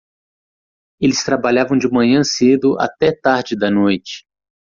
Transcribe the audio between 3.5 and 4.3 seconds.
da noite.